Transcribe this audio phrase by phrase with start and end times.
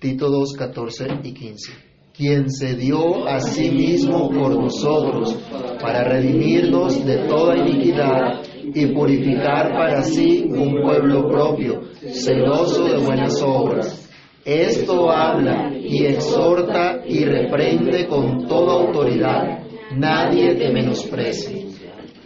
[0.00, 1.72] Tito 2, 14 y 15.
[2.16, 5.36] Quien se dio a sí mismo por nosotros
[5.78, 8.42] para redimirnos de toda iniquidad
[8.74, 11.82] y purificar para sí un pueblo propio,
[12.14, 14.08] celoso de buenas obras.
[14.42, 19.66] Esto habla y exhorta y reprende con toda autoridad.
[19.94, 21.66] Nadie te menosprecie.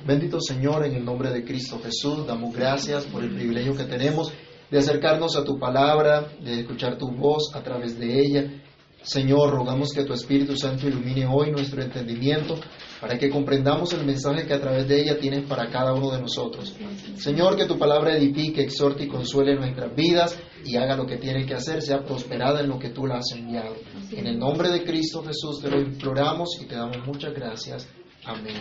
[0.07, 4.33] Bendito Señor, en el nombre de Cristo Jesús, damos gracias por el privilegio que tenemos
[4.71, 8.65] de acercarnos a tu palabra, de escuchar tu voz a través de ella.
[9.03, 12.59] Señor, rogamos que tu Espíritu Santo ilumine hoy nuestro entendimiento
[13.03, 16.23] para que comprendamos el mensaje que a través de ella tienes para cada uno de
[16.23, 16.75] nosotros.
[17.17, 21.45] Señor, que tu palabra edifique, exhorte y consuele nuestras vidas y haga lo que tiene
[21.45, 23.77] que hacer, sea prosperada en lo que tú la has enviado.
[24.11, 27.87] En el nombre de Cristo Jesús te lo imploramos y te damos muchas gracias.
[28.25, 28.57] Amén.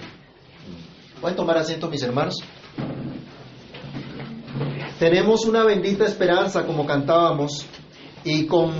[1.21, 2.35] ¿Pueden tomar asiento mis hermanos?
[4.99, 7.65] Tenemos una bendita esperanza como cantábamos
[8.23, 8.71] y con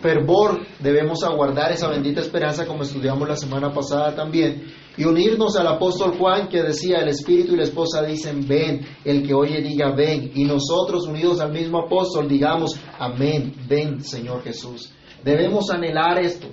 [0.00, 5.66] fervor debemos aguardar esa bendita esperanza como estudiamos la semana pasada también y unirnos al
[5.66, 9.92] apóstol Juan que decía el espíritu y la esposa dicen ven, el que oye diga
[9.96, 14.92] ven y nosotros unidos al mismo apóstol digamos amén, ven Señor Jesús.
[15.24, 16.48] Debemos anhelar esto,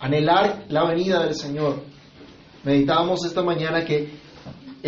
[0.00, 1.82] anhelar la venida del Señor.
[2.64, 4.10] Meditábamos esta mañana que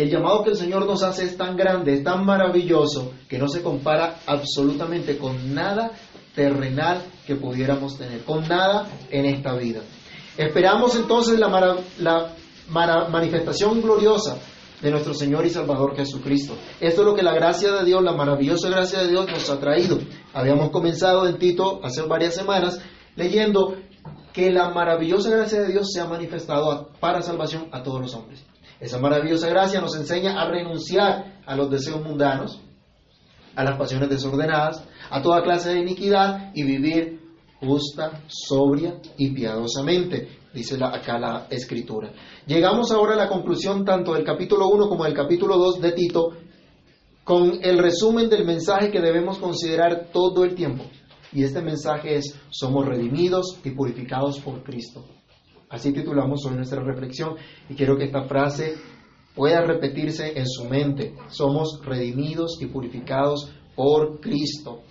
[0.01, 3.47] el llamado que el Señor nos hace es tan grande, es tan maravilloso, que no
[3.47, 5.91] se compara absolutamente con nada
[6.33, 9.81] terrenal que pudiéramos tener, con nada en esta vida.
[10.37, 12.35] Esperamos entonces la,
[13.09, 14.37] manifestación gloriosa
[14.81, 16.55] de nuestro Señor y Salvador Jesucristo.
[16.79, 19.59] Esto es lo que la gracia de Dios, la maravillosa gracia de Dios nos ha
[19.59, 19.99] traído.
[20.33, 22.81] Habíamos comenzado en Tito hace varias semanas
[23.15, 23.75] leyendo
[24.33, 28.50] que la maravillosa gracia de Dios se ha manifestado para salvación a todos los hombres.
[28.81, 32.59] Esa maravillosa gracia nos enseña a renunciar a los deseos mundanos,
[33.55, 37.21] a las pasiones desordenadas, a toda clase de iniquidad y vivir
[37.59, 42.11] justa, sobria y piadosamente, dice acá la escritura.
[42.47, 46.29] Llegamos ahora a la conclusión tanto del capítulo 1 como del capítulo 2 de Tito
[47.23, 50.85] con el resumen del mensaje que debemos considerar todo el tiempo.
[51.31, 55.05] Y este mensaje es, somos redimidos y purificados por Cristo.
[55.71, 57.35] Así titulamos hoy nuestra reflexión
[57.69, 58.75] y quiero que esta frase
[59.33, 61.15] pueda repetirse en su mente.
[61.29, 64.81] Somos redimidos y purificados por Cristo.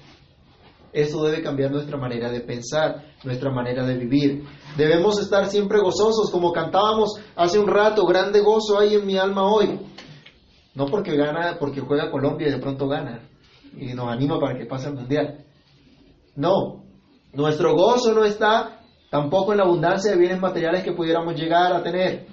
[0.93, 4.45] Esto debe cambiar nuestra manera de pensar, nuestra manera de vivir.
[4.79, 9.45] Debemos estar siempre gozosos, como cantábamos hace un rato, grande gozo hay en mi alma
[9.53, 9.79] hoy.
[10.75, 13.29] No porque gana, porque juega Colombia y de pronto gana
[13.77, 15.45] y nos anima para que pase el mundial.
[16.37, 16.85] No,
[17.35, 18.80] nuestro gozo no está
[19.11, 22.27] tampoco en la abundancia de bienes materiales que pudiéramos llegar a tener.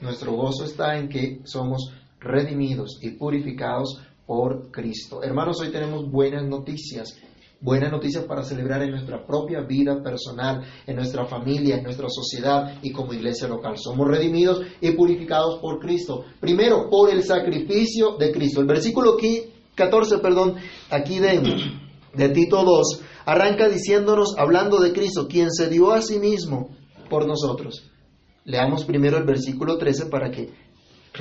[0.00, 5.22] Nuestro gozo está en que somos redimidos y purificados por Cristo.
[5.22, 7.18] Hermanos, hoy tenemos buenas noticias.
[7.60, 12.78] Buenas noticias para celebrar en nuestra propia vida personal, en nuestra familia, en nuestra sociedad
[12.82, 13.78] y como iglesia local.
[13.78, 16.24] Somos redimidos y purificados por Cristo.
[16.40, 18.60] Primero, por el sacrificio de Cristo.
[18.60, 19.16] El versículo
[19.76, 20.56] 14, perdón,
[20.90, 21.40] aquí de,
[22.14, 26.70] de Tito 2 arranca diciéndonos, hablando de Cristo, quien se dio a sí mismo
[27.08, 27.90] por nosotros.
[28.44, 30.50] Leamos primero el versículo 13 para que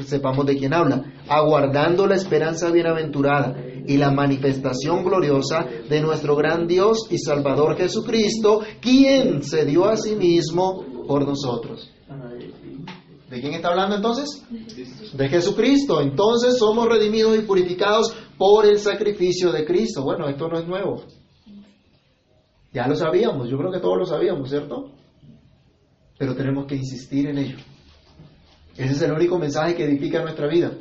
[0.05, 1.03] sepamos de quién habla.
[1.27, 8.61] Aguardando la esperanza bienaventurada y la manifestación gloriosa de nuestro gran Dios y Salvador Jesucristo,
[8.79, 11.91] quien se dio a sí mismo por nosotros.
[13.29, 14.43] ¿De quién está hablando entonces?
[15.13, 16.01] De Jesucristo.
[16.01, 20.01] Entonces somos redimidos y purificados por el sacrificio de Cristo.
[20.01, 21.03] Bueno, esto no es nuevo.
[22.73, 24.89] Ya lo sabíamos, yo creo que todos lo sabíamos, ¿cierto?
[26.17, 27.57] Pero tenemos que insistir en ello.
[28.75, 30.71] Ese es el único mensaje que edifica nuestra vida.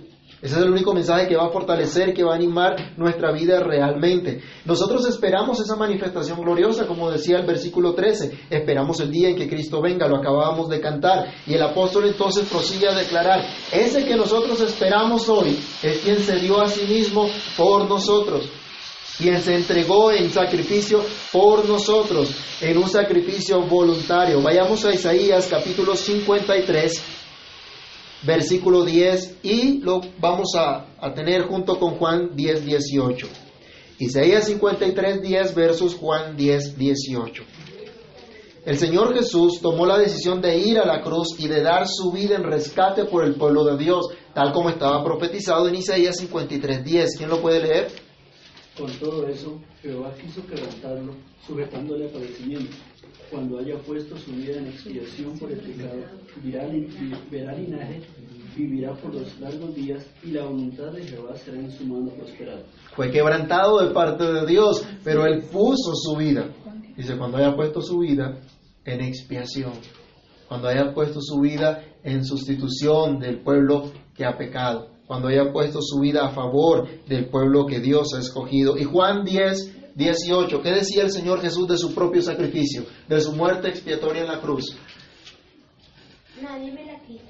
[0.43, 3.61] Ese es el único mensaje que va a fortalecer, que va a animar nuestra vida
[3.61, 4.41] realmente.
[4.65, 8.47] Nosotros esperamos esa manifestación gloriosa, como decía el versículo 13.
[8.49, 11.27] Esperamos el día en que Cristo venga, lo acabábamos de cantar.
[11.47, 16.37] Y el apóstol entonces prosigue a declarar, ese que nosotros esperamos hoy es quien se
[16.37, 18.49] dio a sí mismo por nosotros
[19.21, 22.31] quien se entregó en sacrificio por nosotros,
[22.62, 24.41] en un sacrificio voluntario.
[24.41, 27.03] Vayamos a Isaías capítulo 53,
[28.22, 33.26] versículo 10, y lo vamos a, a tener junto con Juan 10, 18.
[33.99, 37.44] Isaías 53, 10 versus Juan 10, 18.
[38.64, 42.12] El Señor Jesús tomó la decisión de ir a la cruz y de dar su
[42.12, 46.84] vida en rescate por el pueblo de Dios, tal como estaba profetizado en Isaías 53,
[46.84, 47.16] 10.
[47.16, 47.88] ¿Quién lo puede leer?
[48.76, 51.14] Con todo eso, Jehová quiso quebrantarlo,
[51.46, 52.76] sujetándole a padecimiento.
[53.31, 56.03] Cuando haya puesto su vida en expiación por el pecado,
[57.31, 58.03] verá linaje,
[58.57, 62.62] vivirá por los largos días, y la voluntad de Jehová será en su mano prosperada.
[62.95, 66.49] Fue quebrantado de parte de Dios, pero él puso su vida.
[66.97, 68.41] Dice, cuando haya puesto su vida
[68.85, 69.73] en expiación,
[70.49, 75.81] cuando haya puesto su vida en sustitución del pueblo que ha pecado, cuando haya puesto
[75.83, 78.79] su vida a favor del pueblo que Dios ha escogido.
[78.79, 83.32] Y Juan 10, 18, ¿qué decía el Señor Jesús de su propio sacrificio, de su
[83.32, 84.76] muerte expiatoria en la cruz?
[86.40, 87.25] Nadie me la quita,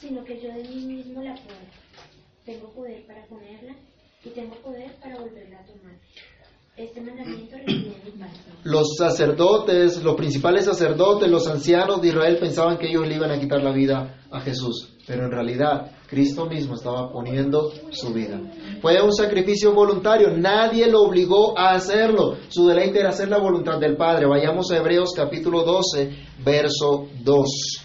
[0.00, 1.58] sino que yo de mí mismo la puedo.
[2.44, 3.74] Tengo poder para ponerla
[4.24, 5.98] y tengo poder para volverla a tomar.
[6.78, 7.02] Este.
[8.62, 13.40] Los sacerdotes, los principales sacerdotes, los ancianos de Israel pensaban que ellos le iban a
[13.40, 18.40] quitar la vida a Jesús, pero en realidad Cristo mismo estaba poniendo su vida.
[18.80, 22.36] Fue un sacrificio voluntario, nadie lo obligó a hacerlo.
[22.48, 24.26] Su deleite era hacer la voluntad del Padre.
[24.26, 26.10] Vayamos a Hebreos capítulo 12,
[26.44, 27.84] verso 2.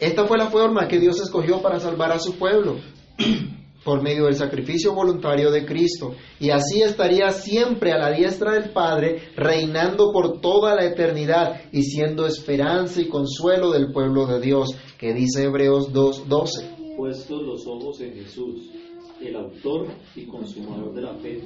[0.00, 2.76] Esta fue la forma que Dios escogió para salvar a su pueblo,
[3.86, 6.16] por medio del sacrificio voluntario de Cristo.
[6.40, 11.82] Y así estaría siempre a la diestra del Padre, reinando por toda la eternidad y
[11.82, 16.96] siendo esperanza y consuelo del pueblo de Dios, que dice Hebreos 2.12.
[16.96, 18.72] Puestos los ojos en Jesús,
[19.20, 19.86] el autor
[20.16, 21.40] y consumador de la fe,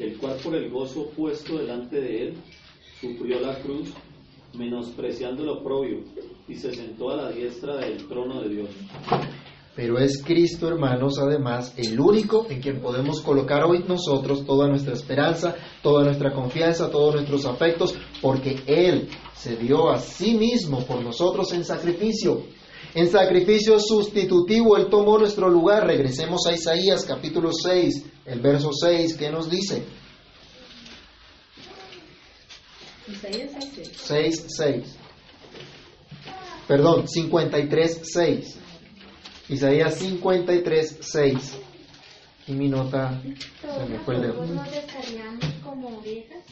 [0.00, 2.34] el cual por el gozo puesto delante de él,
[3.00, 3.92] sufrió la cruz,
[4.58, 6.00] menospreciando el oprobio,
[6.48, 8.68] y se sentó a la diestra del trono de Dios.
[9.74, 14.92] Pero es Cristo, hermanos, además, el único en quien podemos colocar hoy nosotros toda nuestra
[14.92, 21.02] esperanza, toda nuestra confianza, todos nuestros afectos, porque Él se dio a sí mismo por
[21.02, 22.44] nosotros en sacrificio.
[22.94, 25.86] En sacrificio sustitutivo Él tomó nuestro lugar.
[25.86, 29.84] Regresemos a Isaías capítulo 6, el verso 6, ¿qué nos dice?
[33.08, 33.90] Isaías 6.
[33.94, 34.96] 6, 6.
[36.68, 38.58] Perdón, 53, 6.
[39.48, 41.60] Isaías 53, 6.
[42.48, 43.20] Y mi nota
[43.60, 44.44] se me fue el dedo.
[44.44, 44.68] Nos
[45.62, 46.44] como ovejas,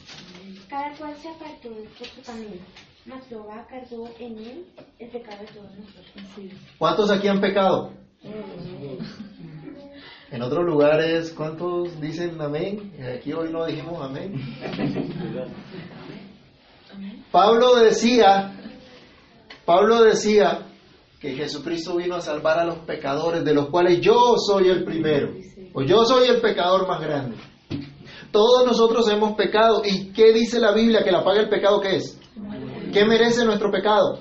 [0.68, 2.62] cada cual se apartó por su camino,
[3.06, 4.66] mas Jehová cargó en él
[4.98, 6.52] el pecado de todos nosotros.
[6.78, 7.92] ¿Cuántos aquí han pecado?
[10.30, 12.92] En otros lugares, ¿cuántos dicen amén?
[13.18, 14.34] Aquí hoy no dijimos amén.
[17.32, 18.52] Pablo decía,
[19.64, 20.69] Pablo decía
[21.20, 25.34] que Jesucristo vino a salvar a los pecadores, de los cuales yo soy el primero,
[25.74, 27.36] o yo soy el pecador más grande.
[28.32, 29.82] Todos nosotros hemos pecado.
[29.84, 31.04] ¿Y qué dice la Biblia?
[31.04, 32.18] Que la paga el pecado, ¿qué es?
[32.92, 34.18] ¿Qué merece nuestro pecado?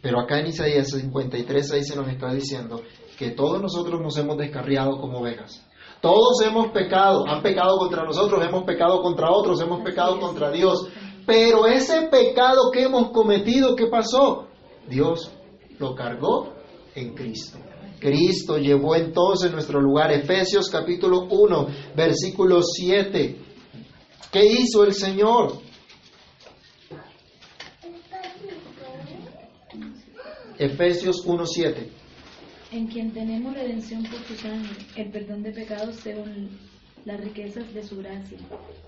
[0.00, 2.80] Pero acá en Isaías 53, ahí se nos está diciendo
[3.18, 5.66] que todos nosotros nos hemos descarriado como ovejas.
[6.00, 10.88] Todos hemos pecado, han pecado contra nosotros, hemos pecado contra otros, hemos pecado contra Dios.
[11.26, 14.46] Pero ese pecado que hemos cometido, ¿qué pasó?
[14.88, 15.30] Dios
[15.78, 16.54] lo cargó
[16.94, 17.58] en Cristo.
[17.98, 20.12] Cristo llevó entonces nuestro lugar.
[20.12, 21.66] Efesios capítulo 1,
[21.96, 23.38] versículo 7.
[24.30, 25.58] ¿Qué hizo el Señor?
[30.58, 31.90] Efesios 1, 7.
[32.72, 36.50] En quien tenemos redención por su sangre, el perdón de pecados según
[37.04, 38.38] las riquezas de su gracia.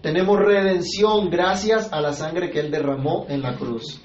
[0.00, 4.00] Tenemos redención gracias a la sangre que Él derramó en la cruz.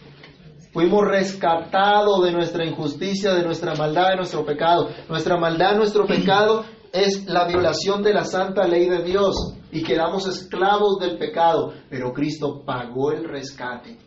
[0.72, 4.90] Fuimos rescatados de nuestra injusticia, de nuestra maldad, de nuestro pecado.
[5.10, 6.64] Nuestra maldad, nuestro pecado
[6.94, 9.36] es la violación de la santa ley de Dios
[9.72, 11.74] y quedamos esclavos del pecado.
[11.90, 13.98] Pero Cristo pagó el rescate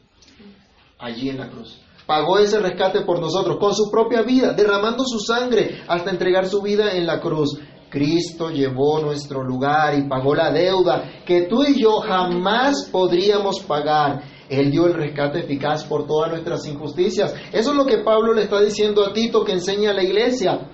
[0.98, 1.80] allí en la cruz.
[2.06, 6.62] Pagó ese rescate por nosotros con su propia vida, derramando su sangre hasta entregar su
[6.62, 7.58] vida en la cruz.
[7.90, 14.33] Cristo llevó nuestro lugar y pagó la deuda que tú y yo jamás podríamos pagar.
[14.48, 17.34] Él dio el rescate eficaz por todas nuestras injusticias.
[17.52, 20.70] Eso es lo que Pablo le está diciendo a Tito que enseña a la iglesia.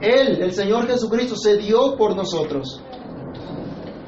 [0.00, 2.82] Él, el Señor Jesucristo, se dio por nosotros.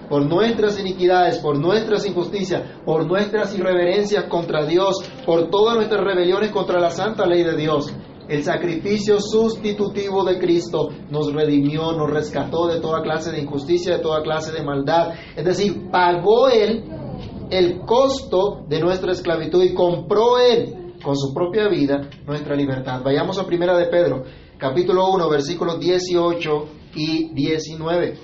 [0.08, 6.52] Por nuestras iniquidades, por nuestras injusticias, por nuestras irreverencias contra Dios, por todas nuestras rebeliones
[6.52, 7.92] contra la santa ley de Dios.
[8.28, 14.02] El sacrificio sustitutivo de Cristo nos redimió, nos rescató de toda clase de injusticia, de
[14.02, 15.12] toda clase de maldad.
[15.36, 16.84] Es decir, pagó Él
[17.50, 23.02] el costo de nuestra esclavitud y compró Él con su propia vida nuestra libertad.
[23.02, 24.24] Vayamos a Primera de Pedro,
[24.58, 28.18] capítulo 1, versículos 18 y 19.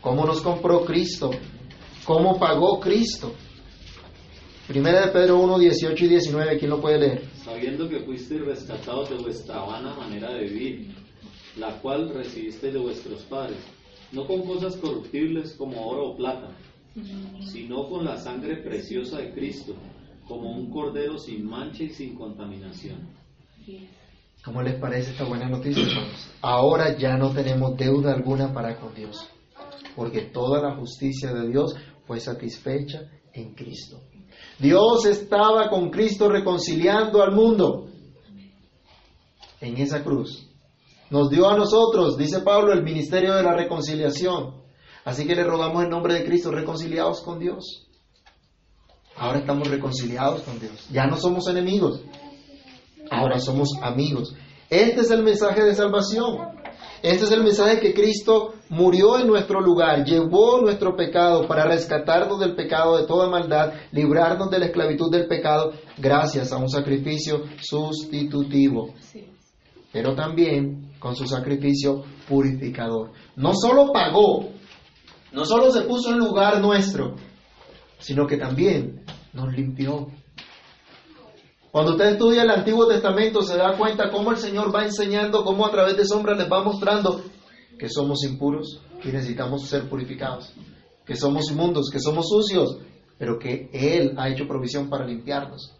[0.00, 1.30] ¿Cómo nos compró Cristo?
[2.04, 3.32] ¿Cómo pagó Cristo?
[4.66, 7.30] Primera de Pedro 1, 18 y 19, ¿quién lo puede leer?
[7.50, 10.94] sabiendo que fuisteis rescatados de vuestra vana manera de vivir,
[11.56, 13.58] la cual recibisteis de vuestros padres,
[14.12, 16.56] no con cosas corruptibles como oro o plata,
[17.44, 19.74] sino con la sangre preciosa de Cristo,
[20.26, 23.08] como un cordero sin mancha y sin contaminación.
[24.44, 26.28] ¿Cómo les parece esta buena noticia, hermanos?
[26.40, 29.28] Ahora ya no tenemos deuda alguna para con Dios.
[29.96, 31.74] porque toda la justicia de Dios
[32.06, 34.00] fue satisfecha en Cristo.
[34.58, 37.88] Dios estaba con Cristo reconciliando al mundo
[39.60, 40.48] en esa cruz.
[41.10, 44.59] Nos dio a nosotros, dice Pablo, el ministerio de la reconciliación.
[45.04, 47.86] Así que le rogamos en nombre de Cristo, reconciliados con Dios.
[49.16, 50.86] Ahora estamos reconciliados con Dios.
[50.90, 52.00] Ya no somos enemigos.
[53.10, 54.34] Ahora somos amigos.
[54.68, 56.38] Este es el mensaje de salvación.
[57.02, 62.38] Este es el mensaje que Cristo murió en nuestro lugar, llevó nuestro pecado para rescatarnos
[62.38, 67.42] del pecado, de toda maldad, librarnos de la esclavitud del pecado, gracias a un sacrificio
[67.58, 68.94] sustitutivo.
[69.92, 73.12] Pero también con su sacrificio purificador.
[73.34, 74.50] No solo pagó,
[75.32, 77.16] no solo se puso en lugar nuestro,
[77.98, 80.08] sino que también nos limpió.
[81.70, 85.66] Cuando usted estudia el Antiguo Testamento se da cuenta cómo el Señor va enseñando, cómo
[85.66, 87.22] a través de sombras les va mostrando
[87.78, 90.52] que somos impuros y necesitamos ser purificados,
[91.06, 92.78] que somos inmundos, que somos sucios,
[93.18, 95.76] pero que Él ha hecho provisión para limpiarnos.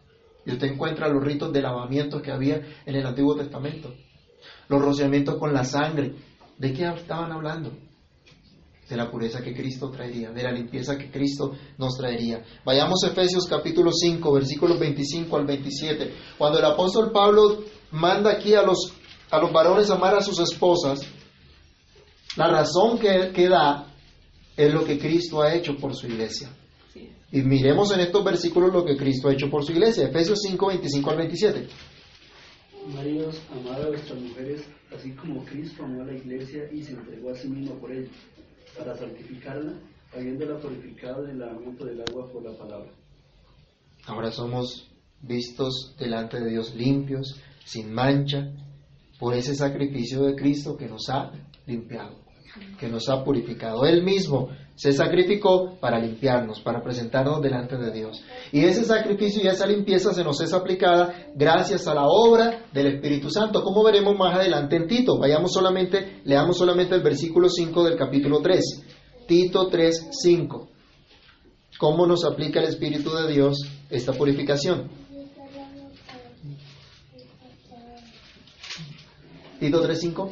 [0.46, 3.92] Y usted encuentra los ritos de lavamiento que había en el Antiguo Testamento,
[4.68, 6.14] los rociamientos con la sangre.
[6.56, 7.72] ¿De qué estaban hablando?
[8.90, 12.44] De la pureza que Cristo traería, de la limpieza que Cristo nos traería.
[12.64, 16.12] Vayamos a Efesios capítulo 5, versículos 25 al 27.
[16.36, 18.92] Cuando el apóstol Pablo manda aquí a los,
[19.30, 21.00] a los varones amar a sus esposas,
[22.36, 23.94] la razón que, que da
[24.56, 26.50] es lo que Cristo ha hecho por su iglesia.
[27.32, 30.08] Y miremos en estos versículos lo que Cristo ha hecho por su iglesia.
[30.08, 31.68] Efesios 5, 25 al 27.
[32.92, 37.30] Maridos, amad a vuestras mujeres, así como Cristo amó a la iglesia y se entregó
[37.30, 38.08] a sí mismo por ella
[38.76, 39.72] para santificarla,
[40.14, 42.90] habiéndola purificado en el lavamiento del agua por la palabra.
[44.06, 48.50] Ahora somos vistos delante de Dios limpios, sin mancha,
[49.18, 51.30] por ese sacrificio de Cristo que nos ha
[51.66, 52.16] limpiado,
[52.78, 53.84] que nos ha purificado.
[53.84, 58.22] Él mismo se sacrificó para limpiarnos, para presentarnos delante de Dios.
[58.52, 62.86] Y ese sacrificio y esa limpieza se nos es aplicada gracias a la obra del
[62.86, 65.18] Espíritu Santo, como veremos más adelante en Tito.
[65.18, 68.86] Vayamos solamente, leamos solamente el versículo 5 del capítulo 3.
[69.26, 70.68] Tito 3, 5.
[71.78, 73.58] ¿Cómo nos aplica el Espíritu de Dios
[73.90, 74.90] esta purificación?
[79.58, 80.30] Tito 3, 5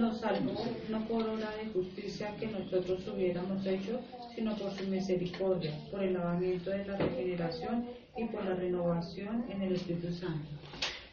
[0.00, 4.00] nos salvó no por obra de justicia que nosotros hubiéramos hecho,
[4.34, 9.62] sino por su misericordia, por el lavamiento de la regeneración y por la renovación en
[9.62, 10.48] el Espíritu Santo.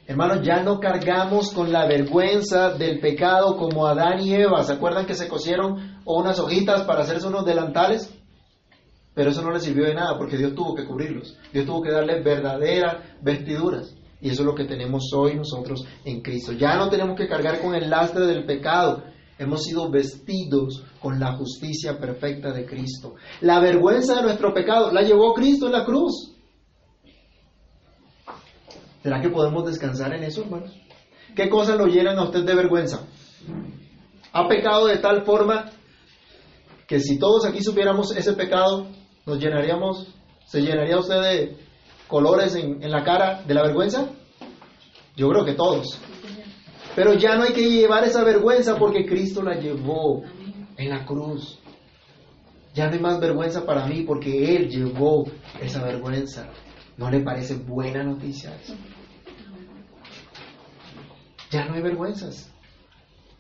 [0.08, 4.64] Hermanos, ya no cargamos con la vergüenza del pecado como Adán y Eva.
[4.64, 8.18] ¿Se acuerdan que se cosieron unas hojitas para hacerse unos delantales?
[9.14, 11.38] Pero eso no les sirvió de nada porque Dios tuvo que cubrirlos.
[11.52, 13.97] Dios tuvo que darles verdaderas vestiduras.
[14.20, 16.54] Y eso es lo que tenemos hoy nosotros en Cristo.
[16.54, 19.04] Ya no tenemos que cargar con el lastre del pecado.
[19.38, 23.16] Hemos sido vestidos con la justicia perfecta de Cristo.
[23.42, 26.34] La vergüenza de nuestro pecado la llevó Cristo en la cruz.
[29.04, 30.76] ¿Será que podemos descansar en eso, hermanos?
[31.36, 33.06] ¿Qué cosas lo llenan a usted de vergüenza?
[34.34, 35.72] ¿Ha pecado de tal forma
[36.88, 38.88] que si todos aquí supiéramos ese pecado,
[39.26, 40.08] nos llenaríamos,
[40.46, 41.67] se llenaría usted de,
[42.08, 44.10] colores en, la cara de la vergüenza?
[45.16, 46.00] Yo creo que todos.
[46.96, 50.24] Pero ya no hay que llevar esa vergüenza porque Cristo la llevó
[50.78, 51.60] en la cruz.
[52.74, 55.26] Ya no hay más vergüenza para mí porque Él llevó
[55.62, 56.48] esa vergüenza.
[56.98, 58.76] ¿No le parece buena noticia eso?
[61.52, 62.52] Ya no hay vergüenzas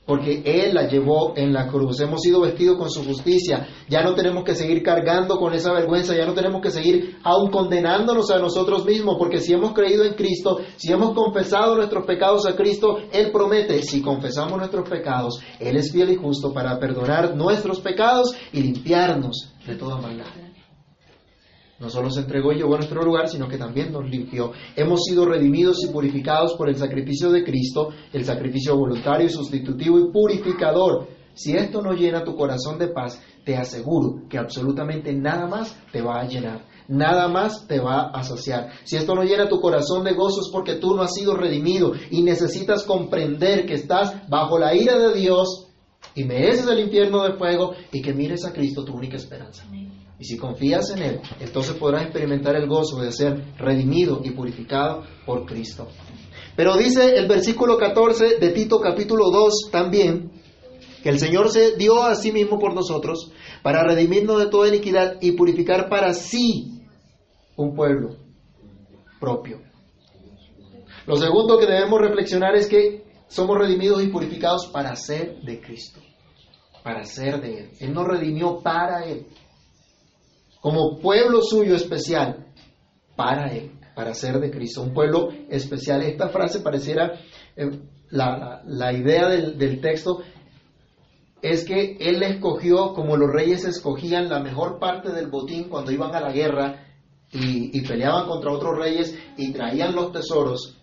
[0.08, 2.00] porque Él la llevó en la cruz.
[2.00, 3.68] Hemos sido vestidos con su justicia.
[3.90, 7.52] Ya no tenemos que seguir cargando con esa vergüenza, ya no tenemos que seguir aún
[7.52, 12.48] condenándonos a nosotros mismos, porque si hemos creído en Cristo, si hemos confesado nuestros pecados
[12.48, 17.36] a Cristo, Él promete, si confesamos nuestros pecados, Él es fiel y justo para perdonar
[17.36, 20.47] nuestros pecados y limpiarnos de toda maldad.
[21.79, 24.51] No solo se entregó y llevó a nuestro lugar, sino que también nos limpió.
[24.75, 30.12] Hemos sido redimidos y purificados por el sacrificio de Cristo, el sacrificio voluntario sustitutivo y
[30.12, 31.07] purificador.
[31.36, 36.01] Si esto no llena tu corazón de paz, te aseguro que absolutamente nada más te
[36.01, 38.72] va a llenar, nada más te va a saciar.
[38.84, 41.93] Si esto no llena tu corazón de gozo es porque tú no has sido redimido
[42.10, 45.67] y necesitas comprender que estás bajo la ira de Dios
[46.15, 49.63] y mereces el infierno de fuego y que mires a Cristo tu única esperanza.
[50.19, 55.03] Y si confías en Él, entonces podrás experimentar el gozo de ser redimido y purificado
[55.25, 55.88] por Cristo.
[56.55, 60.31] Pero dice el versículo 14 de Tito capítulo 2 también,
[61.03, 63.31] que el Señor se dio a sí mismo por nosotros
[63.62, 66.81] para redimirnos de toda iniquidad y purificar para sí
[67.55, 68.15] un pueblo
[69.19, 69.62] propio.
[71.05, 76.00] Lo segundo que debemos reflexionar es que somos redimidos y purificados para ser de Cristo
[76.88, 77.69] para ser de Él.
[77.81, 79.27] Él nos redimió para Él.
[80.67, 82.45] Como pueblo suyo especial,
[83.15, 84.81] para Él, para ser de Cristo.
[84.81, 86.01] Un pueblo especial.
[86.01, 87.21] Esta frase pareciera,
[87.55, 87.69] eh,
[88.09, 90.19] la, la, idea del, texto
[91.41, 96.13] es que Él escogió, como los reyes escogían la mejor parte del botín cuando iban
[96.13, 96.86] a la guerra
[97.31, 100.81] y, y peleaban contra otros reyes y traían los tesoros,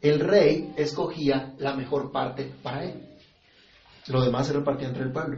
[0.00, 3.02] el rey escogía la mejor parte para él.
[4.06, 5.36] Lo demás se repartía entre el pueblo.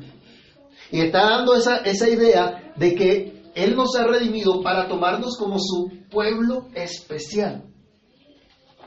[0.92, 5.58] Y está dando esa, esa idea de que Él nos ha redimido para tomarnos como
[5.58, 7.64] su pueblo especial.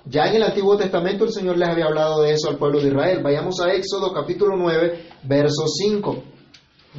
[0.06, 2.90] Ya en el Antiguo Testamento el Señor les había hablado de eso al pueblo de
[2.90, 3.24] Israel.
[3.24, 6.24] Vayamos a Éxodo capítulo 9, verso 5.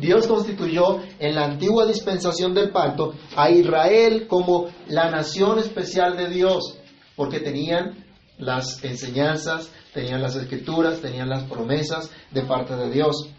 [0.00, 6.28] Dios constituyó en la antigua dispensación del pacto a Israel como la nación especial de
[6.28, 6.78] Dios,
[7.14, 8.04] porque tenían
[8.38, 13.30] las enseñanzas, tenían las escrituras, tenían las promesas de parte de Dios.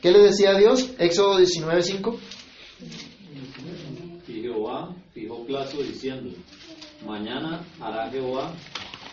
[0.00, 0.90] ¿Qué le decía Dios?
[0.98, 2.18] Éxodo 19:5.
[2.80, 3.11] Y Jehová
[5.32, 6.30] fijó plazo diciendo,
[7.06, 8.52] mañana hará Jehová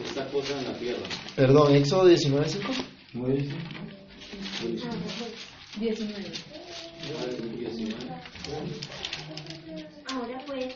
[0.04, 1.04] esta cosa en la tierra.
[1.36, 2.86] Perdón, Éxodo 19:5.
[5.80, 6.32] 19.
[10.12, 10.76] Ahora pues,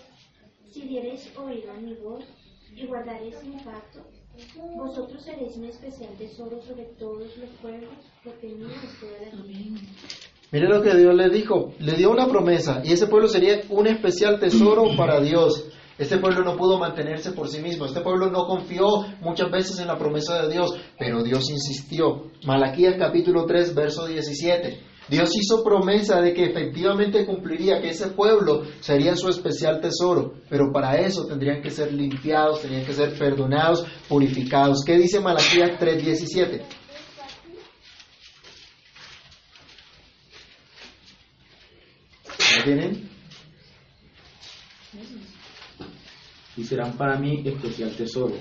[0.72, 2.24] si diereis oído a mi voz
[2.76, 4.06] y guardaréis mi pacto,
[4.76, 10.33] vosotros seréis un especial tesoro sobre todos los pueblos, porque mío es toda la tierra.
[10.54, 13.88] Mire lo que Dios le dijo, le dio una promesa y ese pueblo sería un
[13.88, 15.66] especial tesoro para Dios.
[15.98, 18.86] Este pueblo no pudo mantenerse por sí mismo, este pueblo no confió
[19.20, 22.28] muchas veces en la promesa de Dios, pero Dios insistió.
[22.46, 24.80] Malaquías capítulo 3, verso 17.
[25.10, 30.72] Dios hizo promesa de que efectivamente cumpliría, que ese pueblo sería su especial tesoro, pero
[30.72, 34.84] para eso tendrían que ser limpiados, tendrían que ser perdonados, purificados.
[34.86, 36.83] ¿Qué dice Malaquías 3:17?
[42.64, 43.10] Tienen?
[46.56, 48.36] Y serán para mí especial tesoro,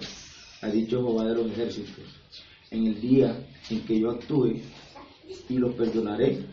[0.60, 2.04] ha dicho Jehová de los ejércitos,
[2.70, 4.60] en el día en que yo actúe
[5.48, 6.44] y los perdonaré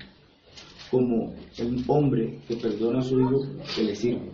[0.89, 3.41] como un hombre que perdona a su hijo
[3.75, 4.31] que le sirve.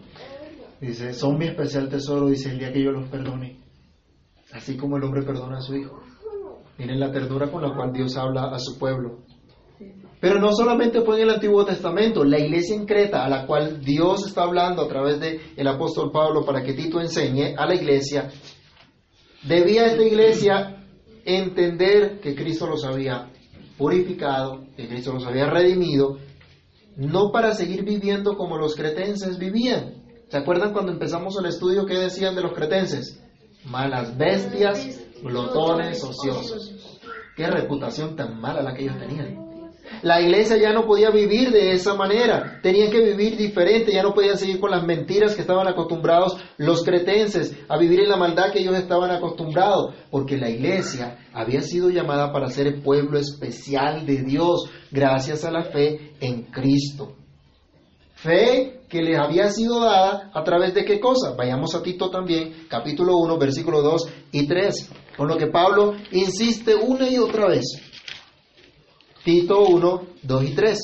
[0.80, 3.58] Dice, son mi especial tesoro, dice el día que yo los perdone,
[4.52, 6.02] así como el hombre perdona a su hijo.
[6.78, 9.25] Miren la ternura con la cual Dios habla a su pueblo.
[10.26, 13.80] Pero no solamente fue en el Antiguo Testamento, la iglesia en Creta, a la cual
[13.80, 17.76] Dios está hablando a través del el apóstol Pablo para que Tito enseñe a la
[17.76, 18.32] iglesia,
[19.44, 20.84] debía esta iglesia
[21.26, 23.30] entender que Cristo los había
[23.78, 26.18] purificado, que Cristo los había redimido,
[26.96, 30.06] no para seguir viviendo como los cretenses vivían.
[30.30, 33.24] ¿Se acuerdan cuando empezamos el estudio qué decían de los cretenses?
[33.64, 36.74] Malas bestias, glotones, ociosos.
[37.36, 39.45] Qué reputación tan mala la que ellos tenían.
[40.02, 44.14] La iglesia ya no podía vivir de esa manera, tenían que vivir diferente, ya no
[44.14, 48.52] podían seguir con las mentiras que estaban acostumbrados los cretenses, a vivir en la maldad
[48.52, 54.06] que ellos estaban acostumbrados, porque la iglesia había sido llamada para ser el pueblo especial
[54.06, 57.16] de Dios, gracias a la fe en Cristo.
[58.16, 61.36] Fe que les había sido dada a través de qué cosa?
[61.38, 66.76] Vayamos a Tito también, capítulo 1, versículo 2 y 3, con lo que Pablo insiste
[66.76, 67.66] una y otra vez.
[69.26, 70.78] Tito 1, 2 y 3.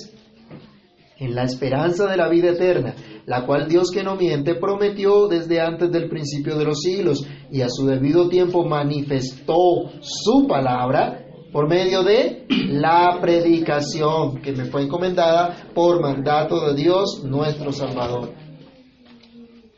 [1.19, 2.95] En la esperanza de la vida eterna,
[3.27, 7.61] la cual Dios que no miente prometió desde antes del principio de los siglos y
[7.61, 9.53] a su debido tiempo manifestó
[10.01, 11.23] su palabra
[11.53, 18.33] por medio de la predicación que me fue encomendada por mandato de Dios nuestro Salvador.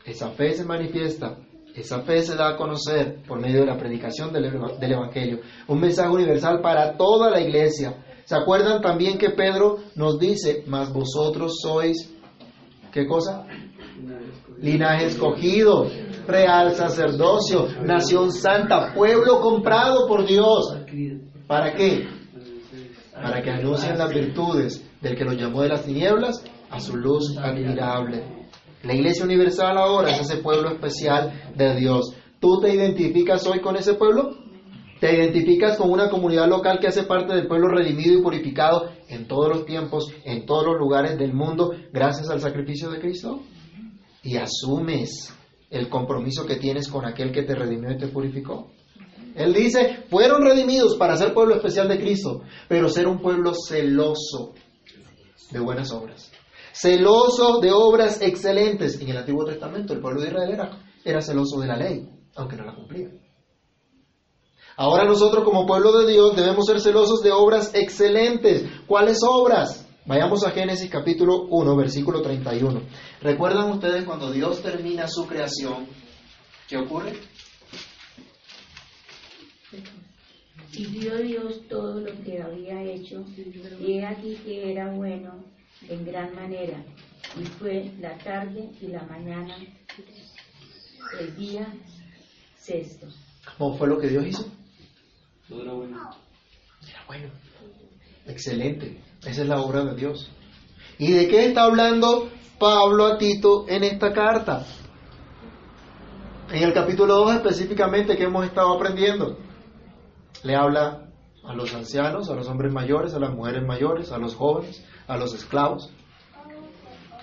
[0.06, 1.36] Esa fe se manifiesta,
[1.74, 6.10] esa fe se da a conocer por medio de la predicación del, Evangelio, un mensaje
[6.10, 12.10] universal para toda la iglesia ¿Se acuerdan también que Pedro nos dice, mas vosotros sois,
[12.90, 13.46] ¿qué cosa?
[14.58, 15.90] Linaje escogido,
[16.26, 20.74] real sacerdocio, nación santa, pueblo comprado por Dios.
[21.46, 22.08] ¿Para qué?
[23.12, 27.36] Para que anuncien las virtudes del que nos llamó de las tinieblas a su luz
[27.36, 28.43] admirable.
[28.84, 32.14] La Iglesia Universal ahora es ese pueblo especial de Dios.
[32.38, 34.36] ¿Tú te identificas hoy con ese pueblo?
[35.00, 39.26] ¿Te identificas con una comunidad local que hace parte del pueblo redimido y purificado en
[39.26, 43.40] todos los tiempos, en todos los lugares del mundo, gracias al sacrificio de Cristo?
[44.22, 45.34] Y asumes
[45.70, 48.70] el compromiso que tienes con aquel que te redimió y te purificó.
[49.34, 54.52] Él dice, fueron redimidos para ser pueblo especial de Cristo, pero ser un pueblo celoso
[55.50, 56.33] de buenas obras.
[56.74, 59.00] Celoso de obras excelentes.
[59.00, 60.70] En el Antiguo Testamento el pueblo de Israel era,
[61.04, 63.10] era celoso de la ley, aunque no la cumplía.
[64.76, 68.68] Ahora nosotros como pueblo de Dios debemos ser celosos de obras excelentes.
[68.88, 69.88] ¿Cuáles obras?
[70.04, 72.82] Vayamos a Génesis capítulo 1, versículo 31.
[73.22, 75.86] ¿Recuerdan ustedes cuando Dios termina su creación?
[76.68, 77.12] ¿Qué ocurre?
[80.72, 83.24] Y vio Dios todo lo que había hecho,
[83.78, 85.53] y aquí que era bueno
[85.88, 86.82] en gran manera.
[87.40, 89.56] Y fue la tarde y la mañana,
[91.20, 91.66] el día
[92.56, 93.06] sexto.
[93.58, 94.46] ¿Cómo fue lo que Dios hizo?
[95.48, 96.10] Todo era bueno.
[96.88, 97.28] Era bueno.
[98.26, 99.00] Excelente.
[99.24, 100.30] Esa es la obra de Dios.
[100.98, 104.64] ¿Y de qué está hablando Pablo a Tito en esta carta?
[106.50, 109.38] En el capítulo 2 específicamente que hemos estado aprendiendo.
[110.42, 111.08] Le habla
[111.44, 115.16] a los ancianos, a los hombres mayores, a las mujeres mayores, a los jóvenes, a
[115.16, 115.90] los esclavos.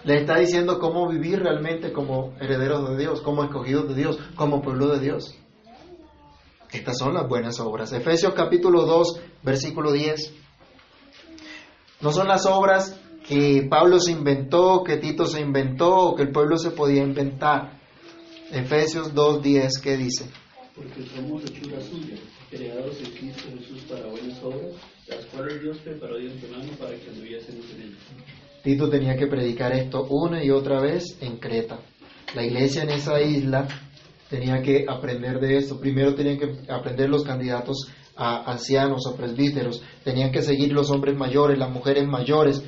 [0.04, 4.62] Le está diciendo cómo vivir realmente como herederos de Dios, como escogidos de Dios, como
[4.62, 5.36] pueblo de Dios.
[6.72, 7.91] Estas son las buenas obras.
[7.91, 10.34] Efesios capítulo 2, versículo 10.
[12.02, 16.58] No son las obras que Pablo se inventó, que Tito se inventó que el pueblo
[16.58, 17.80] se podía inventar.
[18.52, 20.30] Efesios 2.10, ¿qué dice?
[20.82, 22.15] Porque somos hechura suya,
[22.50, 24.74] creados en Cristo Jesús para buenas obras,
[25.08, 28.00] las cuales Dios preparó de antemano para que anduviésemos en ellas.
[28.63, 31.80] Tito tenía que predicar esto una y otra vez en Creta.
[32.34, 33.67] La iglesia en esa isla
[34.28, 35.80] tenía que aprender de esto.
[35.80, 41.15] Primero tenían que aprender los candidatos a ancianos o presbíteros, tenían que seguir los hombres
[41.15, 42.63] mayores, las mujeres mayores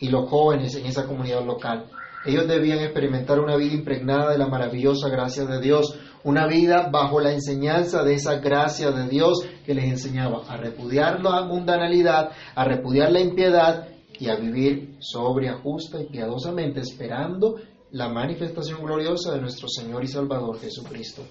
[0.00, 1.86] y los jóvenes en esa comunidad local.
[2.24, 5.96] Ellos debían experimentar una vida impregnada de la maravillosa gracia de Dios,
[6.26, 11.22] una vida bajo la enseñanza de esa gracia de Dios que les enseñaba a repudiar
[11.22, 13.86] la mundanalidad, a repudiar la impiedad
[14.18, 17.60] y a vivir sobria, justa y piadosamente, esperando
[17.92, 21.22] la manifestación gloriosa de nuestro Señor y Salvador Jesucristo.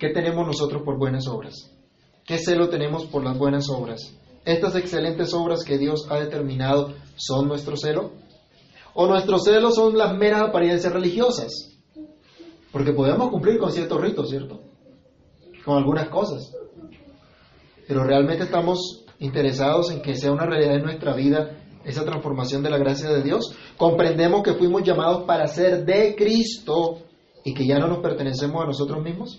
[0.00, 1.72] ¿Qué tenemos nosotros por buenas obras?
[2.24, 4.00] ¿Qué celo tenemos por las buenas obras?
[4.44, 8.10] ¿Estas excelentes obras que Dios ha determinado son nuestro celo?
[8.94, 11.75] ¿O nuestro celo son las meras apariencias religiosas?
[12.72, 14.60] Porque podemos cumplir con ciertos ritos, ¿cierto?
[15.64, 16.52] Con algunas cosas.
[17.86, 22.70] Pero realmente estamos interesados en que sea una realidad en nuestra vida esa transformación de
[22.70, 23.56] la gracia de Dios.
[23.76, 26.98] Comprendemos que fuimos llamados para ser de Cristo
[27.44, 29.38] y que ya no nos pertenecemos a nosotros mismos.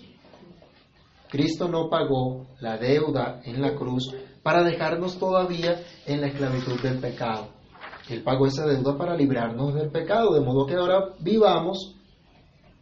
[1.30, 6.98] Cristo no pagó la deuda en la cruz para dejarnos todavía en la esclavitud del
[7.00, 7.48] pecado.
[8.08, 11.96] Él pagó esa deuda para librarnos del pecado, de modo que ahora vivamos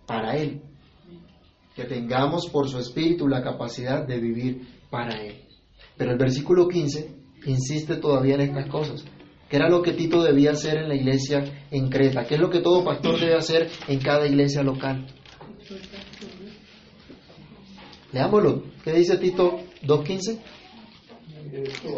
[0.06, 0.62] para Él.
[1.74, 5.42] Que tengamos por su espíritu la capacidad de vivir para Él.
[5.96, 7.10] Pero el versículo 15
[7.46, 9.04] insiste todavía en estas cosas.
[9.48, 12.24] ¿Qué era lo que Tito debía hacer en la iglesia en Creta?
[12.24, 15.06] ¿Qué es lo que todo pastor debe hacer en cada iglesia local?
[18.12, 18.64] Leámoslo.
[18.82, 20.38] ¿Qué dice Tito 2.15?
[21.52, 21.88] Esto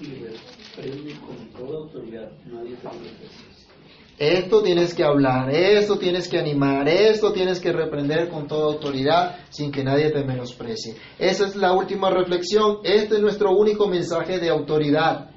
[0.00, 2.30] y y con toda autoridad.
[2.44, 3.51] Nadie menosprecie.
[4.18, 9.36] Esto tienes que hablar, esto tienes que animar, esto tienes que reprender con toda autoridad
[9.48, 10.96] sin que nadie te menosprecie.
[11.18, 12.78] Esa es la última reflexión.
[12.84, 15.30] Este es nuestro único mensaje de autoridad.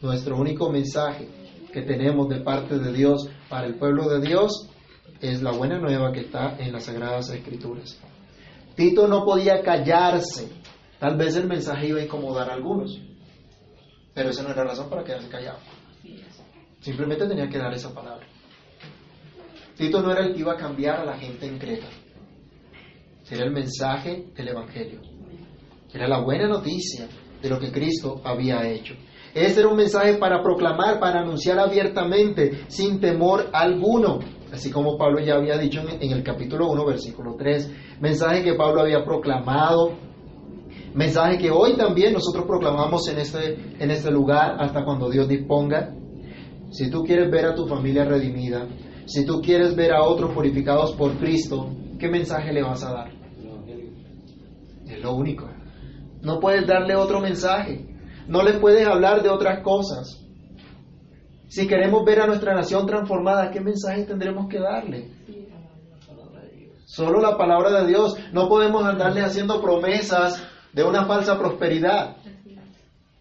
[0.00, 1.28] Nuestro único mensaje
[1.72, 4.68] que tenemos de parte de Dios para el pueblo de Dios
[5.20, 7.98] es la buena nueva que está en las Sagradas Escrituras.
[8.76, 10.48] Tito no podía callarse.
[11.00, 13.00] Tal vez el mensaje iba a incomodar a algunos,
[14.14, 15.58] pero esa no era razón para quedarse callado.
[16.80, 18.26] Simplemente tenía que dar esa palabra.
[19.76, 21.86] Tito no era el que iba a cambiar a la gente en Creta.
[23.30, 25.00] Era el mensaje del Evangelio.
[25.92, 27.08] Era la buena noticia
[27.40, 28.94] de lo que Cristo había hecho.
[29.34, 34.18] Ese era un mensaje para proclamar, para anunciar abiertamente, sin temor alguno.
[34.52, 38.00] Así como Pablo ya había dicho en el capítulo 1, versículo 3.
[38.00, 39.92] Mensaje que Pablo había proclamado.
[40.94, 45.94] Mensaje que hoy también nosotros proclamamos en este, en este lugar hasta cuando Dios disponga.
[46.70, 48.66] Si tú quieres ver a tu familia redimida,
[49.06, 53.10] si tú quieres ver a otros purificados por Cristo, ¿qué mensaje le vas a dar?
[54.86, 55.48] Es lo único.
[56.20, 57.86] No puedes darle otro mensaje.
[58.26, 60.22] No le puedes hablar de otras cosas.
[61.48, 65.10] Si queremos ver a nuestra nación transformada, ¿qué mensaje tendremos que darle?
[66.84, 68.16] Solo la palabra de Dios.
[68.32, 72.17] No podemos andarles haciendo promesas de una falsa prosperidad.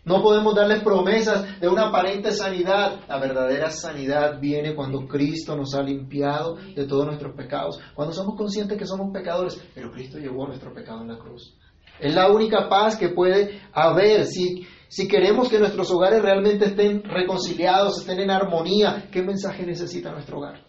[0.08, 3.02] No podemos darles promesas de una aparente sanidad.
[3.10, 7.78] La verdadera sanidad viene cuando Cristo nos ha limpiado de todos nuestros pecados.
[7.94, 11.54] Cuando somos conscientes que somos pecadores, pero Cristo llevó nuestro pecado en la cruz.
[12.00, 14.24] Es la única paz que puede haber.
[14.24, 20.14] Si, si queremos que nuestros hogares realmente estén reconciliados, estén en armonía, ¿qué mensaje necesita
[20.14, 20.64] nuestro hogar?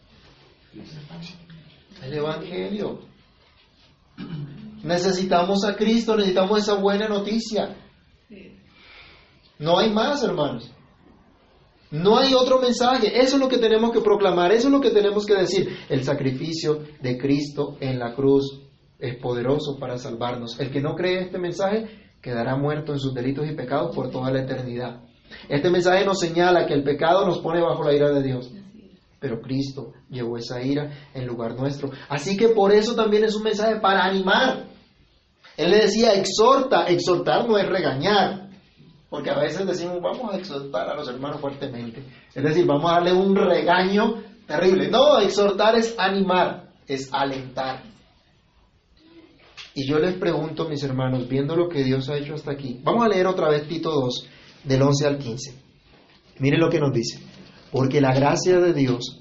[2.02, 2.98] El Evangelio.
[4.82, 7.87] Necesitamos a Cristo, necesitamos esa buena noticia.
[9.58, 10.70] No hay más, hermanos.
[11.90, 13.20] No hay otro mensaje.
[13.20, 15.76] Eso es lo que tenemos que proclamar, eso es lo que tenemos que decir.
[15.88, 18.60] El sacrificio de Cristo en la cruz
[18.98, 20.58] es poderoso para salvarnos.
[20.60, 24.30] El que no cree este mensaje quedará muerto en sus delitos y pecados por toda
[24.30, 25.02] la eternidad.
[25.48, 28.50] Este mensaje nos señala que el pecado nos pone bajo la ira de Dios.
[29.20, 31.90] Pero Cristo llevó esa ira en lugar nuestro.
[32.08, 34.66] Así que por eso también es un mensaje para animar.
[35.56, 36.86] Él le decía, exhorta.
[36.86, 38.47] Exhortar no es regañar.
[39.10, 42.04] Porque a veces decimos, vamos a exhortar a los hermanos fuertemente.
[42.34, 44.88] Es decir, vamos a darle un regaño terrible.
[44.88, 47.82] No, exhortar es animar, es alentar.
[49.74, 53.04] Y yo les pregunto, mis hermanos, viendo lo que Dios ha hecho hasta aquí, vamos
[53.04, 54.28] a leer otra vez Tito 2,
[54.64, 55.54] del 11 al 15.
[56.40, 57.20] Miren lo que nos dice.
[57.70, 59.20] Porque la gracia de Dios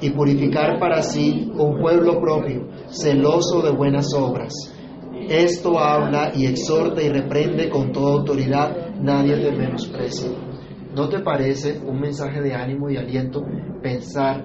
[0.00, 4.52] y purificar para sí un pueblo propio, celoso de buenas obras.
[5.28, 10.30] Esto habla y exhorta y reprende con toda autoridad, nadie te menosprecia.
[10.94, 13.44] ¿No te parece un mensaje de ánimo y aliento
[13.82, 14.44] pensar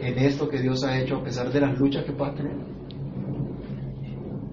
[0.00, 2.56] en esto que Dios ha hecho a pesar de las luchas que puedas tener?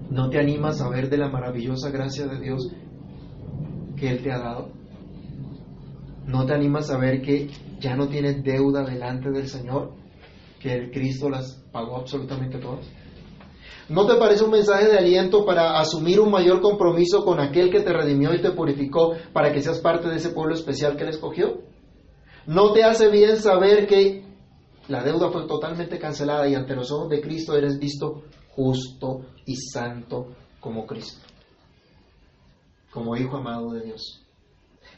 [0.10, 2.72] ¿No te animas a ver de la maravillosa gracia de Dios
[3.96, 4.70] que Él te ha dado?
[6.28, 10.03] ¿No te animas a ver que ya no tienes deuda delante del Señor?
[10.64, 12.88] Que el Cristo las pagó absolutamente todas?
[13.90, 17.82] ¿No te parece un mensaje de aliento para asumir un mayor compromiso con aquel que
[17.82, 21.10] te redimió y te purificó para que seas parte de ese pueblo especial que él
[21.10, 21.60] escogió?
[22.48, 24.24] ¿No te hace bien saber que
[24.88, 28.24] la deuda fue totalmente cancelada y ante los ojos de Cristo eres visto
[28.56, 30.30] justo y santo
[30.62, 31.28] como Cristo?
[32.90, 34.22] Como hijo amado de Dios.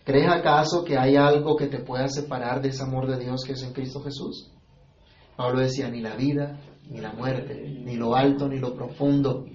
[0.04, 3.54] ¿Crees acaso que hay algo que te pueda separar de ese amor de Dios que
[3.54, 4.52] es en Cristo Jesús?
[5.36, 9.46] Pablo decía, ni la vida, ni la muerte, ni lo alto, ni lo profundo.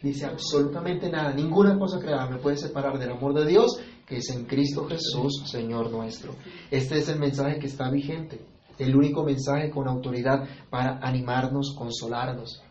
[0.00, 4.30] Dice absolutamente nada, ninguna cosa creada me puede separar del amor de Dios que es
[4.30, 6.34] en Cristo Jesús, Señor nuestro.
[6.70, 8.40] Este es el mensaje que está vigente,
[8.78, 12.62] el único mensaje con autoridad para animarnos, consolarnos,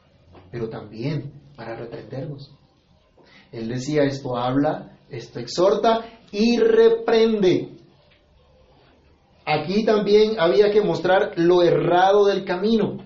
[0.52, 2.52] pero también para reprendernos.
[3.52, 7.77] Él decía, esto habla, esto exhorta y reprende.
[9.50, 12.98] Aquí también había que mostrar lo errado del camino.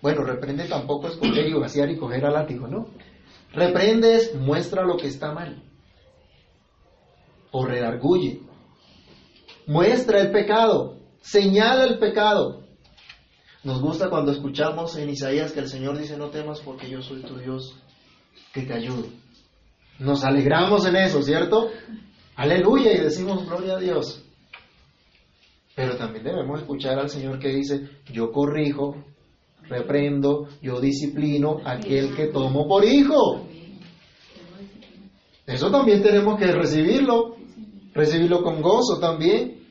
[0.00, 2.86] Bueno, reprende tampoco es coger y vaciar y coger al látigo, ¿no?
[3.52, 5.62] Reprende es muestra lo que está mal.
[7.50, 8.40] O redarguye.
[9.66, 10.96] Muestra el pecado.
[11.20, 12.62] Señala el pecado.
[13.62, 17.20] Nos gusta cuando escuchamos en Isaías que el Señor dice, no temas porque yo soy
[17.20, 17.76] tu Dios
[18.54, 19.08] que te ayudo.
[19.98, 21.68] Nos alegramos en eso, ¿cierto?
[22.36, 24.25] Aleluya y decimos gloria a Dios.
[25.76, 28.96] Pero también debemos escuchar al Señor que dice, yo corrijo,
[29.68, 33.46] reprendo, yo disciplino a aquel que tomo por hijo.
[35.46, 37.36] Eso también tenemos que recibirlo,
[37.92, 39.66] recibirlo con gozo también.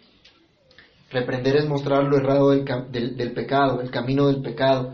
[1.10, 4.94] Reprender es mostrar lo errado del, pecado, el camino del pecado,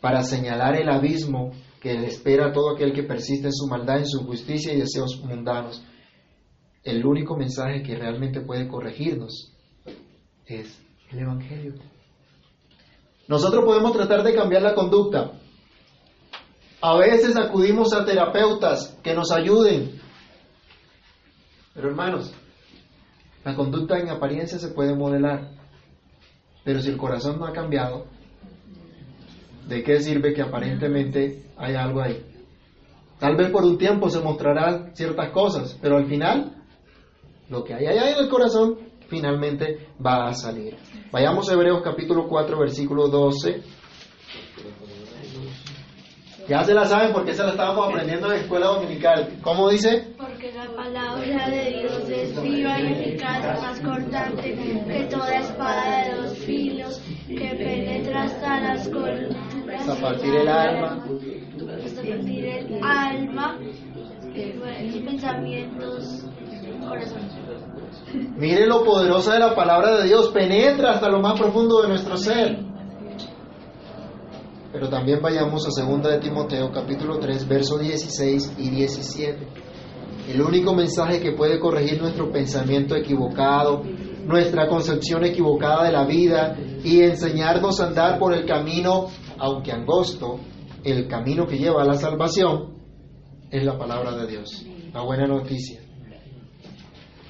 [0.00, 3.98] para señalar el abismo que le espera a todo aquel que persiste en su maldad,
[3.98, 5.84] en su justicia y deseos mundanos.
[6.82, 9.54] El único mensaje que realmente puede corregirnos
[10.48, 10.80] es
[11.10, 11.74] el Evangelio.
[13.28, 15.32] Nosotros podemos tratar de cambiar la conducta.
[16.80, 20.00] A veces acudimos a terapeutas que nos ayuden.
[21.74, 22.32] Pero hermanos,
[23.44, 25.50] la conducta en apariencia se puede modelar.
[26.64, 28.06] Pero si el corazón no ha cambiado,
[29.66, 32.24] ¿de qué sirve que aparentemente haya algo ahí?
[33.18, 36.54] Tal vez por un tiempo se mostrarán ciertas cosas, pero al final,
[37.50, 40.76] lo que hay ahí en el corazón finalmente va a salir.
[41.10, 43.62] Vayamos a Hebreos capítulo 4, versículo 12.
[46.48, 49.38] Ya se la saben porque se la estábamos aprendiendo en la escuela dominical.
[49.42, 50.14] ¿Cómo dice?
[50.16, 56.14] Porque la palabra de Dios es viva y eficaz, más cortante que toda espada de
[56.14, 59.78] dos filos, que penetra hasta las columnas.
[59.78, 61.04] Hasta partir el alma.
[61.84, 63.58] Hasta partir el alma,
[64.34, 66.24] y pensamientos.
[68.36, 72.16] Mire lo poderosa de la palabra de Dios, penetra hasta lo más profundo de nuestro
[72.16, 72.58] ser.
[74.72, 79.46] Pero también vayamos a 2 de Timoteo capítulo 3, versos 16 y 17.
[80.28, 83.82] El único mensaje que puede corregir nuestro pensamiento equivocado,
[84.26, 89.06] nuestra concepción equivocada de la vida, y enseñarnos a andar por el camino,
[89.38, 90.38] aunque angosto,
[90.84, 92.74] el camino que lleva a la salvación,
[93.50, 94.66] es la palabra de Dios.
[94.92, 95.77] La buena noticia.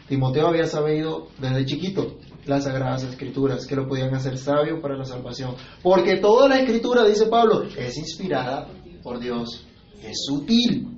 [0.08, 2.16] Timoteo había sabido desde chiquito
[2.46, 5.54] las sagradas escrituras que lo podían hacer sabio para la salvación.
[5.82, 8.68] Porque toda la escritura, dice Pablo, es inspirada
[9.02, 9.66] por Dios.
[10.02, 10.88] Es útil.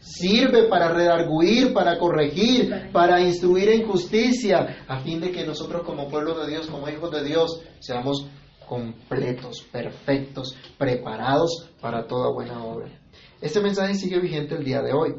[0.00, 6.08] Sirve para redarguir, para corregir, para instruir en justicia, a fin de que nosotros como
[6.08, 8.26] pueblo de Dios, como hijos de Dios, seamos
[8.68, 12.90] completos, perfectos, preparados para toda buena obra.
[13.40, 15.14] Este mensaje sigue vigente el día de hoy.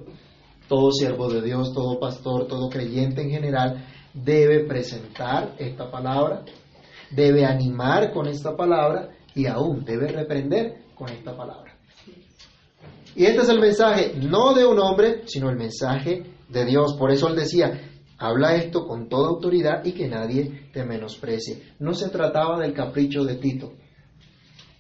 [0.68, 6.44] Todo siervo de Dios, todo pastor, todo creyente en general debe presentar esta palabra,
[7.12, 11.76] debe animar con esta palabra y aún debe reprender con esta palabra.
[13.16, 16.96] Y este es el mensaje no de un hombre, sino el mensaje de Dios.
[16.98, 17.82] Por eso él decía,
[18.18, 21.64] habla esto con toda autoridad y que nadie te menosprecie.
[21.80, 23.74] No se trataba del capricho de Tito.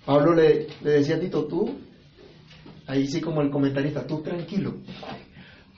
[0.05, 1.77] Pablo le, decía a Tito, tú,
[2.87, 4.75] ahí sí como el comentarista, tú tranquilo,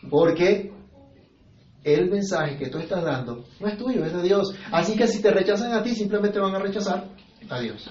[0.10, 0.72] porque
[1.84, 4.54] el mensaje que tú estás dando no es tuyo, es de Dios.
[4.72, 7.10] Así que si te rechazan a ti, simplemente van a rechazar
[7.50, 7.90] a Dios.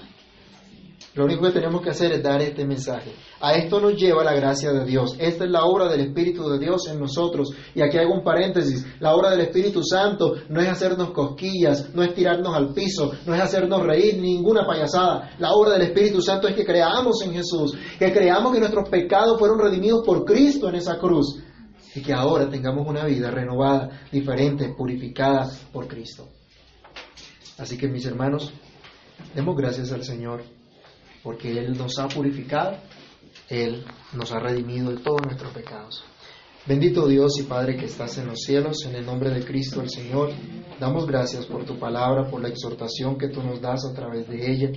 [1.17, 3.11] Lo único que tenemos que hacer es dar este mensaje.
[3.41, 5.15] A esto nos lleva la gracia de Dios.
[5.17, 7.49] Esta es la obra del Espíritu de Dios en nosotros.
[7.73, 8.85] Y aquí hago un paréntesis.
[8.99, 13.33] La obra del Espíritu Santo no es hacernos cosquillas, no es tirarnos al piso, no
[13.33, 15.31] es hacernos reír, ninguna payasada.
[15.39, 19.39] La obra del Espíritu Santo es que creamos en Jesús, que creamos que nuestros pecados
[19.39, 21.41] fueron redimidos por Cristo en esa cruz
[21.97, 26.29] y que ahora tengamos una vida renovada, diferente, purificada por Cristo.
[27.57, 28.53] Así que mis hermanos,
[29.33, 30.43] demos gracias al Señor
[31.23, 32.77] porque Él nos ha purificado,
[33.49, 33.83] Él
[34.13, 36.03] nos ha redimido de todos nuestros pecados.
[36.67, 39.89] Bendito Dios y Padre que estás en los cielos, en el nombre de Cristo el
[39.89, 40.29] Señor,
[40.79, 44.51] damos gracias por tu palabra, por la exhortación que tú nos das a través de
[44.51, 44.69] ella.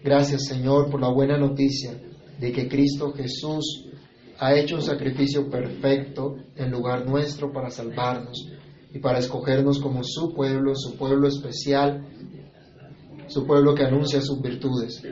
[0.00, 2.00] Gracias Señor por la buena noticia
[2.38, 3.86] de que Cristo Jesús
[4.38, 8.48] ha hecho un sacrificio perfecto en lugar nuestro para salvarnos
[8.92, 12.06] y para escogernos como su pueblo, su pueblo especial,
[13.28, 15.02] su pueblo que anuncia sus virtudes.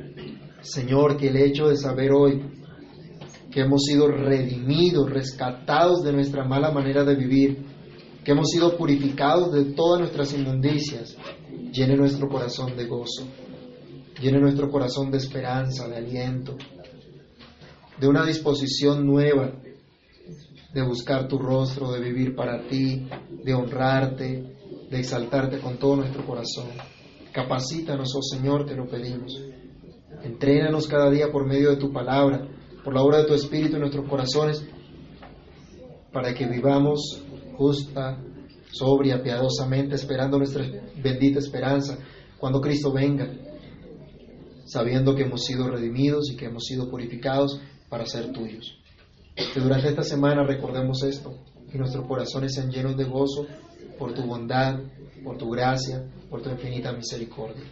[0.61, 2.43] Señor, que el hecho de saber hoy
[3.51, 7.65] que hemos sido redimidos, rescatados de nuestra mala manera de vivir,
[8.25, 11.17] que hemos sido purificados de todas nuestras inmundicias,
[11.73, 13.29] llene nuestro corazón de gozo,
[14.21, 16.57] llene nuestro corazón de esperanza, de aliento,
[18.01, 19.53] de una disposición nueva
[20.75, 23.09] de buscar tu rostro, de vivir para ti,
[23.45, 24.57] de honrarte,
[24.91, 26.67] de exaltarte con todo nuestro corazón.
[27.33, 29.41] Capacítanos, oh Señor, te lo pedimos.
[30.25, 32.49] Entrénanos cada día por medio de tu palabra,
[32.83, 34.67] por la obra de tu Espíritu en nuestros corazones,
[36.13, 37.23] para que vivamos
[37.57, 38.19] justa,
[38.73, 40.65] sobria, piadosamente, esperando nuestra
[41.01, 41.99] bendita esperanza
[42.39, 43.29] cuando Cristo venga,
[44.67, 48.79] sabiendo que hemos sido redimidos y que hemos sido purificados para ser tuyos.
[49.35, 51.35] Que durante esta semana recordemos esto,
[51.71, 53.47] que nuestros corazones sean llenos de gozo
[53.99, 54.79] por tu bondad,
[55.25, 57.65] por tu gracia, por tu infinita misericordia.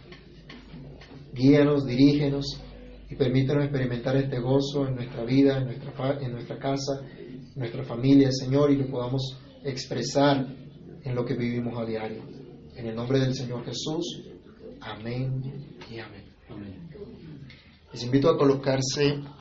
[1.33, 2.59] Guíanos, dirígenos
[3.09, 7.83] y permítanos experimentar este gozo en nuestra vida, en nuestra, en nuestra casa, en nuestra
[7.83, 10.45] familia, Señor, y lo podamos expresar
[11.03, 12.23] en lo que vivimos a diario.
[12.75, 14.21] En el nombre del Señor Jesús,
[14.81, 15.41] amén
[15.89, 16.23] y amén.
[17.91, 19.19] Les invito a colocarse